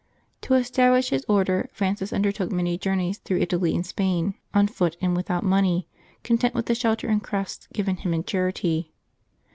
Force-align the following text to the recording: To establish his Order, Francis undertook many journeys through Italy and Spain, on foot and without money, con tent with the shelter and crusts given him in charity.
To 0.41 0.55
establish 0.55 1.11
his 1.11 1.23
Order, 1.29 1.69
Francis 1.71 2.11
undertook 2.11 2.51
many 2.51 2.75
journeys 2.75 3.19
through 3.19 3.37
Italy 3.37 3.75
and 3.75 3.85
Spain, 3.85 4.33
on 4.51 4.65
foot 4.67 4.97
and 4.99 5.15
without 5.15 5.43
money, 5.43 5.87
con 6.23 6.39
tent 6.39 6.55
with 6.55 6.65
the 6.65 6.73
shelter 6.73 7.07
and 7.07 7.21
crusts 7.21 7.67
given 7.71 7.97
him 7.97 8.11
in 8.11 8.23
charity. 8.23 8.93